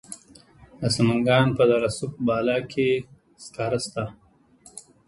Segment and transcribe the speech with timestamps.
[0.79, 2.89] د سمنګان په دره صوف بالا کې
[3.43, 4.03] سکاره شته.